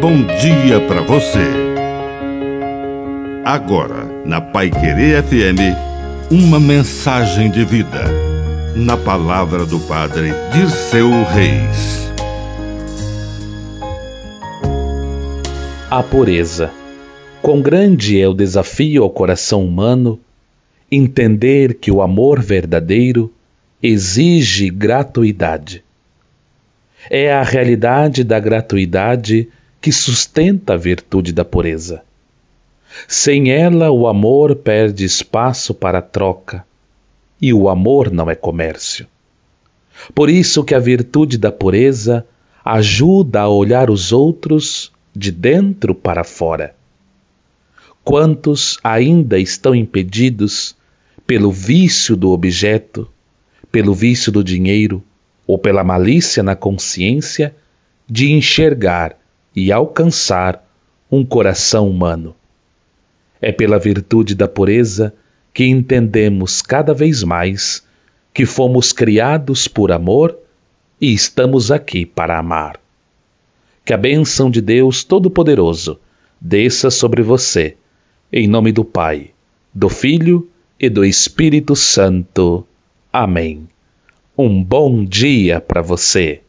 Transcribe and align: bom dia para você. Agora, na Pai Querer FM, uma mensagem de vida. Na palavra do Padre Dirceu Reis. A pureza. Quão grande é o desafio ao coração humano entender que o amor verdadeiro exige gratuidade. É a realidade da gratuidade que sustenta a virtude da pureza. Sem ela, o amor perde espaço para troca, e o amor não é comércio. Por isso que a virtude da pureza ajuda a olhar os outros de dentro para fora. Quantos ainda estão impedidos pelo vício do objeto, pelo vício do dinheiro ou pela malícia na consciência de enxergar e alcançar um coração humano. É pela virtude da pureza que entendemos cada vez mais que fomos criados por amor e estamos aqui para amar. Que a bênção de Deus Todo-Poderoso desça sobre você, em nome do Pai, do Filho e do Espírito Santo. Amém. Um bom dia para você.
bom 0.00 0.22
dia 0.22 0.80
para 0.88 1.02
você. 1.02 1.44
Agora, 3.44 4.06
na 4.24 4.40
Pai 4.40 4.70
Querer 4.70 5.22
FM, 5.22 5.76
uma 6.30 6.58
mensagem 6.58 7.50
de 7.50 7.66
vida. 7.66 8.04
Na 8.74 8.96
palavra 8.96 9.66
do 9.66 9.78
Padre 9.80 10.30
Dirceu 10.54 11.10
Reis. 11.24 12.10
A 15.90 16.02
pureza. 16.02 16.70
Quão 17.42 17.60
grande 17.60 18.18
é 18.18 18.26
o 18.26 18.32
desafio 18.32 19.02
ao 19.02 19.10
coração 19.10 19.62
humano 19.66 20.18
entender 20.90 21.74
que 21.74 21.90
o 21.90 22.00
amor 22.00 22.40
verdadeiro 22.40 23.30
exige 23.82 24.70
gratuidade. 24.70 25.84
É 27.10 27.34
a 27.34 27.42
realidade 27.42 28.24
da 28.24 28.40
gratuidade 28.40 29.48
que 29.80 29.90
sustenta 29.90 30.74
a 30.74 30.76
virtude 30.76 31.32
da 31.32 31.44
pureza. 31.44 32.02
Sem 33.08 33.50
ela, 33.50 33.90
o 33.90 34.06
amor 34.06 34.56
perde 34.56 35.04
espaço 35.04 35.72
para 35.72 36.02
troca, 36.02 36.64
e 37.40 37.54
o 37.54 37.68
amor 37.68 38.10
não 38.10 38.28
é 38.28 38.34
comércio. 38.34 39.06
Por 40.14 40.28
isso 40.28 40.64
que 40.64 40.74
a 40.74 40.78
virtude 40.78 41.38
da 41.38 41.50
pureza 41.50 42.26
ajuda 42.64 43.40
a 43.40 43.48
olhar 43.48 43.90
os 43.90 44.12
outros 44.12 44.92
de 45.14 45.30
dentro 45.30 45.94
para 45.94 46.24
fora. 46.24 46.74
Quantos 48.04 48.78
ainda 48.82 49.38
estão 49.38 49.74
impedidos 49.74 50.76
pelo 51.26 51.50
vício 51.50 52.16
do 52.16 52.30
objeto, 52.30 53.08
pelo 53.70 53.94
vício 53.94 54.32
do 54.32 54.42
dinheiro 54.42 55.02
ou 55.46 55.58
pela 55.58 55.84
malícia 55.84 56.42
na 56.42 56.56
consciência 56.56 57.54
de 58.08 58.32
enxergar 58.32 59.19
e 59.54 59.72
alcançar 59.72 60.64
um 61.10 61.24
coração 61.24 61.88
humano. 61.88 62.34
É 63.40 63.50
pela 63.50 63.78
virtude 63.78 64.34
da 64.34 64.46
pureza 64.46 65.14
que 65.52 65.64
entendemos 65.64 66.62
cada 66.62 66.94
vez 66.94 67.22
mais 67.22 67.84
que 68.32 68.46
fomos 68.46 68.92
criados 68.92 69.66
por 69.66 69.90
amor 69.90 70.36
e 71.00 71.12
estamos 71.12 71.70
aqui 71.70 72.06
para 72.06 72.38
amar. 72.38 72.78
Que 73.84 73.92
a 73.92 73.96
bênção 73.96 74.50
de 74.50 74.60
Deus 74.60 75.02
Todo-Poderoso 75.02 75.98
desça 76.40 76.90
sobre 76.90 77.22
você, 77.22 77.76
em 78.32 78.46
nome 78.46 78.70
do 78.70 78.84
Pai, 78.84 79.30
do 79.74 79.88
Filho 79.88 80.48
e 80.78 80.88
do 80.88 81.04
Espírito 81.04 81.74
Santo. 81.74 82.66
Amém. 83.12 83.66
Um 84.38 84.62
bom 84.62 85.04
dia 85.04 85.60
para 85.60 85.82
você. 85.82 86.40